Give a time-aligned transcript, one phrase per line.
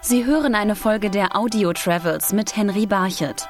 [0.00, 3.46] Sie hören eine Folge der Audio Travels mit Henry Barchet.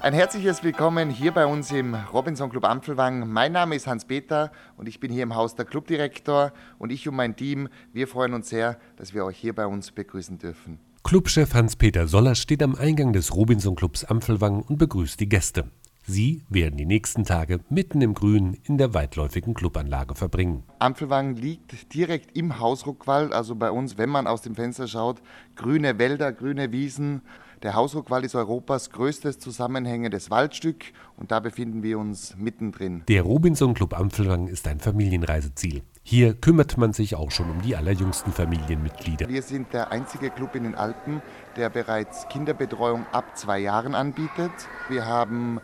[0.00, 3.30] Ein herzliches Willkommen hier bei uns im Robinson Club Ampfelwang.
[3.30, 7.16] Mein Name ist Hans-Peter und ich bin hier im Haus der Clubdirektor und ich und
[7.16, 10.78] mein Team, wir freuen uns sehr, dass wir euch hier bei uns begrüßen dürfen.
[11.04, 15.70] Clubchef Hans-Peter Soller steht am Eingang des Robinson Clubs Ampfelwang und begrüßt die Gäste.
[16.04, 20.64] Sie werden die nächsten Tage mitten im Grün in der weitläufigen Clubanlage verbringen.
[20.80, 25.22] Ampfelwang liegt direkt im Hausruckwald, also bei uns, wenn man aus dem Fenster schaut,
[25.54, 27.22] grüne Wälder, grüne Wiesen.
[27.62, 30.86] Der Hausruckwald ist Europas größtes zusammenhängendes Waldstück
[31.16, 33.04] und da befinden wir uns mittendrin.
[33.06, 35.82] Der Robinson Club Ampfelwang ist ein Familienreiseziel.
[36.02, 39.28] Hier kümmert man sich auch schon um die allerjüngsten Familienmitglieder.
[39.28, 41.22] Wir sind der einzige Club in den Alpen,
[41.54, 44.50] der bereits Kinderbetreuung ab zwei Jahren anbietet.
[44.88, 45.60] Wir haben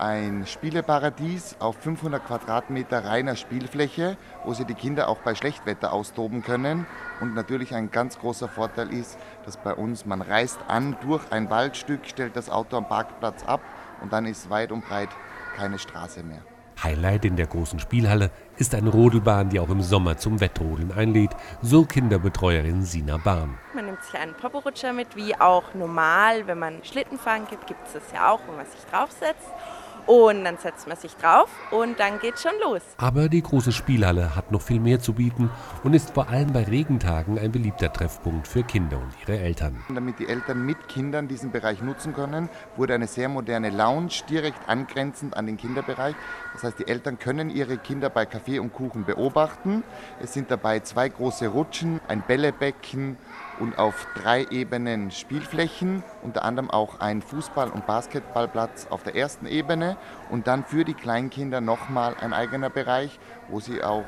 [0.00, 6.42] ein Spieleparadies auf 500 Quadratmeter reiner Spielfläche, wo sie die Kinder auch bei Schlechtwetter austoben
[6.42, 6.86] können.
[7.20, 11.50] Und natürlich ein ganz großer Vorteil ist, dass bei uns man reist an durch ein
[11.50, 13.60] Waldstück, stellt das Auto am Parkplatz ab
[14.00, 15.10] und dann ist weit und breit
[15.56, 16.40] keine Straße mehr.
[16.82, 21.32] Highlight in der großen Spielhalle ist eine Rodelbahn, die auch im Sommer zum Wettrodeln einlädt,
[21.60, 23.58] so Kinderbetreuerin Sina Bahn.
[23.74, 27.92] Man nimmt sich einen Poporutscher mit, wie auch normal, wenn man Schlittenfahren gibt, gibt es
[27.92, 29.50] das ja auch, wo man sich draufsetzt.
[30.06, 32.82] Und dann setzt man sich drauf und dann geht's schon los.
[32.96, 35.50] Aber die große Spielhalle hat noch viel mehr zu bieten
[35.84, 39.82] und ist vor allem bei Regentagen ein beliebter Treffpunkt für Kinder und ihre Eltern.
[39.94, 44.68] Damit die Eltern mit Kindern diesen Bereich nutzen können, wurde eine sehr moderne Lounge direkt
[44.68, 46.14] angrenzend an den Kinderbereich.
[46.52, 49.84] Das heißt, die Eltern können ihre Kinder bei Kaffee und Kuchen beobachten.
[50.20, 53.16] Es sind dabei zwei große Rutschen, ein Bällebecken
[53.60, 59.46] und auf drei Ebenen Spielflächen, unter anderem auch ein Fußball- und Basketballplatz auf der ersten
[59.46, 59.96] Ebene
[60.30, 64.06] und dann für die Kleinkinder nochmal ein eigener Bereich, wo sie auch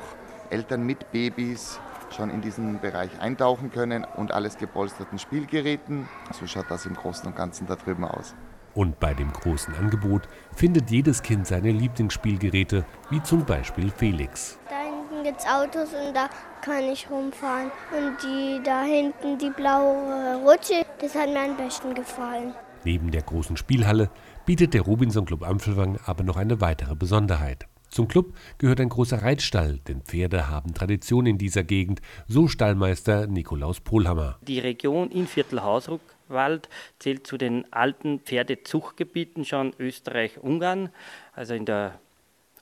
[0.49, 1.79] Eltern mit Babys
[2.13, 6.07] schon in diesen Bereich eintauchen können und alles gepolsterten Spielgeräten.
[6.31, 8.35] So schaut das im Großen und Ganzen da drüben aus.
[8.75, 10.23] Und bei dem großen Angebot
[10.55, 14.57] findet jedes Kind seine Lieblingsspielgeräte, wie zum Beispiel Felix.
[14.67, 14.82] Da
[15.33, 16.29] gibt's Autos und da
[16.61, 17.71] kann ich rumfahren.
[17.91, 22.53] Und die da hinten, die blaue Rutsche, das hat mir am besten gefallen.
[22.83, 24.09] Neben der großen Spielhalle
[24.45, 27.65] bietet der Robinson Club Ampfelwang aber noch eine weitere Besonderheit.
[27.89, 33.27] Zum Club gehört ein großer Reitstall, denn Pferde haben Tradition in dieser Gegend, so Stallmeister
[33.27, 34.37] Nikolaus Pohlhammer.
[34.41, 36.69] Die Region Innviertel-Hausruckwald
[36.99, 40.89] zählt zu den alten Pferdezuchtgebieten schon Österreich-Ungarn,
[41.35, 41.99] also in der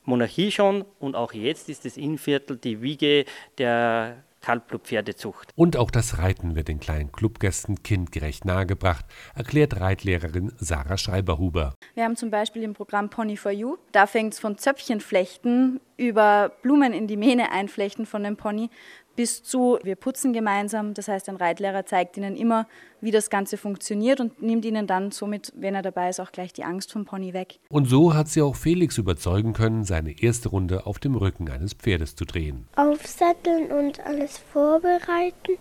[0.03, 3.25] Monarchie schon und auch jetzt ist das Innviertel die Wiege
[3.57, 5.51] der Kaltblutpferdezucht.
[5.55, 11.75] Und auch das Reiten wird den kleinen Clubgästen kindgerecht nahegebracht, erklärt Reitlehrerin Sarah Schreiberhuber.
[11.93, 13.77] Wir haben zum Beispiel im Programm Pony for You.
[13.91, 18.69] Da fängt es von Zöpfchenflechten über Blumen in die Mähne einflechten von dem Pony
[19.15, 20.93] bis zu wir putzen gemeinsam.
[20.93, 22.67] Das heißt, ein Reitlehrer zeigt ihnen immer,
[23.01, 26.53] wie das Ganze funktioniert und nimmt ihnen dann somit, wenn er dabei ist, auch gleich
[26.53, 27.59] die Angst vom Pony weg.
[27.69, 31.73] Und so hat sie auch Felix überzeugen können, seine erste Runde auf dem Rücken eines
[31.73, 32.67] Pferdes zu drehen.
[32.75, 35.57] Aufsatteln und alles vorbereiten.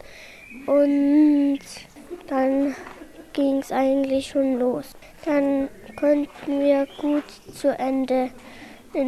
[0.67, 1.61] Und
[2.29, 2.75] dann
[3.33, 4.93] ging es eigentlich schon los.
[5.25, 7.25] Dann konnten wir gut
[7.55, 8.31] zu Ende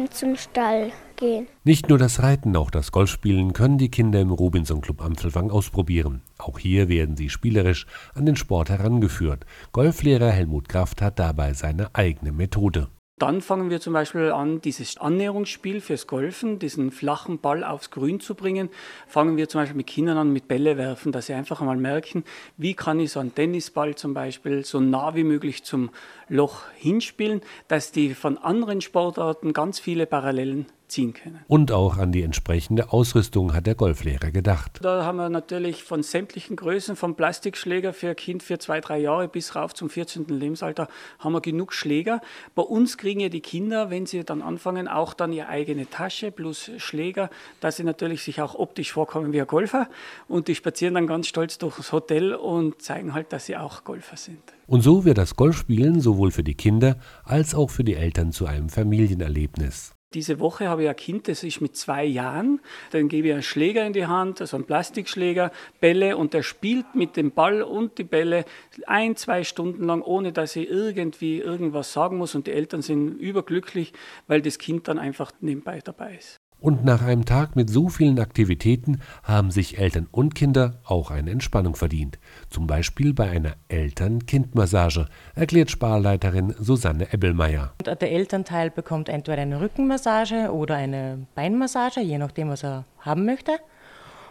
[0.09, 1.47] zum Stall gehen.
[1.63, 6.21] Nicht nur das Reiten, auch das Golfspielen können die Kinder im Robinson Club Ampfelwang ausprobieren.
[6.37, 9.45] Auch hier werden sie spielerisch an den Sport herangeführt.
[9.71, 12.89] Golflehrer Helmut Kraft hat dabei seine eigene Methode.
[13.19, 18.19] Dann fangen wir zum Beispiel an, dieses Annäherungsspiel fürs Golfen, diesen flachen Ball aufs Grün
[18.19, 18.69] zu bringen.
[19.07, 22.23] Fangen wir zum Beispiel mit Kindern an mit Bälle werfen, dass sie einfach einmal merken,
[22.57, 25.91] wie kann ich so einen Tennisball zum Beispiel so nah wie möglich zum
[26.27, 31.39] Loch hinspielen, dass die von anderen Sportarten ganz viele Parallelen ziehen können.
[31.47, 34.79] Und auch an die entsprechende Ausrüstung hat der Golflehrer gedacht.
[34.81, 38.99] Da haben wir natürlich von sämtlichen Größen, vom Plastikschläger für ein Kind für zwei, drei
[38.99, 40.27] Jahre bis rauf zum 14.
[40.27, 40.87] Lebensalter,
[41.19, 42.21] haben wir genug Schläger.
[42.55, 46.31] Bei uns kriegen ja die Kinder, wenn sie dann anfangen, auch dann ihre eigene Tasche
[46.31, 47.29] plus Schläger,
[47.59, 49.89] dass sie natürlich sich auch optisch vorkommen wie ein Golfer.
[50.27, 54.17] Und die spazieren dann ganz stolz durchs Hotel und zeigen halt, dass sie auch Golfer
[54.17, 54.41] sind.
[54.67, 58.45] Und so wird das Golfspielen sowohl für die Kinder als auch für die Eltern zu
[58.45, 59.95] einem Familienerlebnis.
[60.13, 62.59] Diese Woche habe ich ein Kind, das ist mit zwei Jahren.
[62.91, 66.93] Dann gebe ich einen Schläger in die Hand, also einen Plastikschläger, Bälle und der spielt
[66.93, 68.45] mit dem Ball und die Bälle
[68.85, 72.35] ein, zwei Stunden lang, ohne dass ich irgendwie irgendwas sagen muss.
[72.35, 73.93] Und die Eltern sind überglücklich,
[74.27, 76.42] weil das Kind dann einfach nebenbei dabei ist.
[76.63, 81.29] Und nach einem Tag mit so vielen Aktivitäten haben sich Eltern und Kinder auch eine
[81.29, 82.19] Entspannung verdient.
[82.49, 87.73] Zum Beispiel bei einer Eltern-Kind-Massage, erklärt Sparleiterin Susanne Ebbelmeier.
[87.85, 93.51] Der Elternteil bekommt entweder eine Rückenmassage oder eine Beinmassage, je nachdem, was er haben möchte.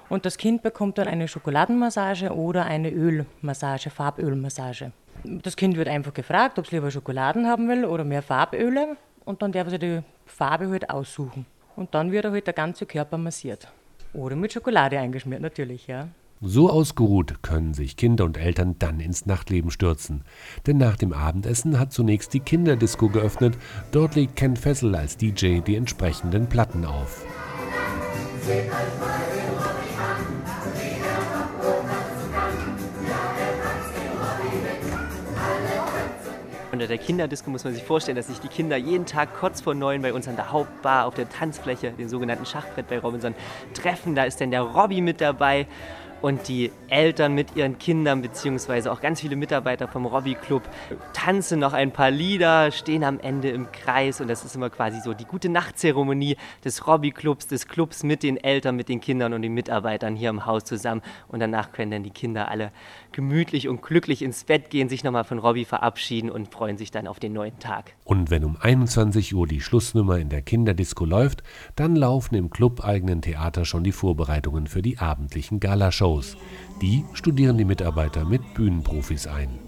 [0.08, 4.93] Und das Kind bekommt dann eine Schokoladenmassage oder eine Ölmassage, Farbölmassage.
[5.23, 8.96] Das Kind wird einfach gefragt, ob es lieber Schokoladen haben will oder mehr Farböle.
[9.26, 11.44] Und dann darf sich die Farbe halt aussuchen.
[11.77, 13.69] Und dann wird er halt der ganze Körper massiert.
[14.13, 16.09] Oder mit Schokolade eingeschmiert natürlich, ja.
[16.45, 20.25] So ausgeruht können sich Kinder und Eltern dann ins Nachtleben stürzen.
[20.67, 23.57] Denn nach dem Abendessen hat zunächst die Kinderdisco geöffnet.
[23.93, 27.25] Dort legt Ken Fessel als DJ die entsprechenden Platten auf.
[36.73, 39.75] Unter der Kinderdisco muss man sich vorstellen, dass sich die Kinder jeden Tag kurz vor
[39.75, 43.35] neun bei uns an der Hauptbar auf der Tanzfläche, dem sogenannten Schachbrett bei Robinson,
[43.75, 44.15] treffen.
[44.15, 45.67] Da ist dann der Robby mit dabei
[46.23, 50.63] und die Eltern mit ihren Kindern, beziehungsweise auch ganz viele Mitarbeiter vom Robby Club,
[51.13, 55.01] tanzen noch ein paar Lieder, stehen am Ende im Kreis und das ist immer quasi
[55.01, 59.33] so die gute Nachtzeremonie des Robby Clubs, des Clubs mit den Eltern, mit den Kindern
[59.33, 61.03] und den Mitarbeitern hier im Haus zusammen.
[61.29, 62.71] Und danach können dann die Kinder alle
[63.11, 67.07] gemütlich und glücklich ins Bett gehen, sich nochmal von Robby verabschieden und freuen sich dann
[67.07, 67.95] auf den neuen Tag.
[68.05, 71.43] Und wenn um 21 Uhr die Schlussnummer in der Kinderdisco läuft,
[71.77, 75.61] dann laufen im clubeigenen Theater schon die Vorbereitungen für die abendlichen
[76.12, 76.37] Galashows.
[76.81, 79.59] Die studieren die Mitarbeiter mit Bühnenprofis ein.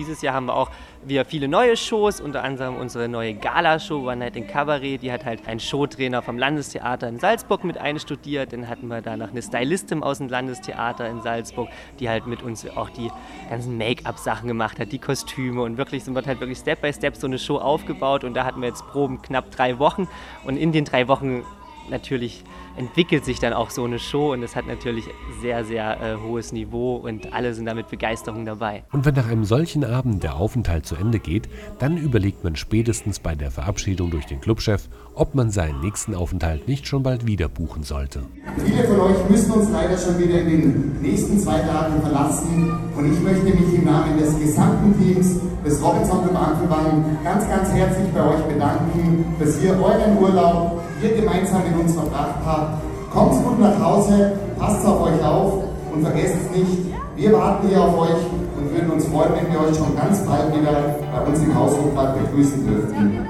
[0.00, 0.70] Dieses Jahr haben wir auch
[1.04, 4.96] wieder viele neue Shows, unter anderem unsere neue Gala-Show One Night in Cabaret.
[5.02, 8.54] Die hat halt ein Showtrainer vom Landestheater in Salzburg mit einstudiert.
[8.54, 11.68] Dann hatten wir da noch eine Stylistin aus dem Landestheater in Salzburg,
[11.98, 13.10] die halt mit uns auch die
[13.50, 17.14] ganzen Make-up-Sachen gemacht hat, die Kostüme und wirklich sind wir halt wirklich Step by Step
[17.14, 20.08] so eine Show aufgebaut und da hatten wir jetzt Proben knapp drei Wochen
[20.44, 21.44] und in den drei Wochen
[21.90, 22.44] natürlich
[22.76, 25.04] entwickelt sich dann auch so eine Show und es hat natürlich
[25.42, 28.84] sehr, sehr äh, hohes Niveau und alle sind da mit Begeisterung dabei.
[28.92, 31.48] Und wenn nach einem solchen Abend der Aufenthalt zu Ende geht,
[31.78, 36.68] dann überlegt man spätestens bei der Verabschiedung durch den Clubchef, ob man seinen nächsten Aufenthalt
[36.68, 38.22] nicht schon bald wieder buchen sollte.
[38.64, 43.12] Viele von euch müssen uns leider schon wieder in den nächsten zwei Tagen verlassen und
[43.12, 48.08] ich möchte mich im Namen des gesamten Teams des Robinson Club Ankelwang ganz, ganz herzlich
[48.14, 52.82] bei euch bedanken, dass ihr euren Urlaub hier gemeinsam mit uns verbracht habt.
[53.12, 57.82] Kommt gut nach Hause, passt auf euch auf und vergesst es nicht, wir warten hier
[57.82, 58.16] auf euch
[58.56, 61.72] und würden uns freuen, wenn wir euch schon ganz bald wieder bei uns im Haus
[61.72, 63.26] Hofbad begrüßen dürften.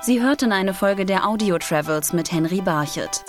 [0.00, 3.24] Sie hörten eine Folge der Audio Travels mit Henry Barchet.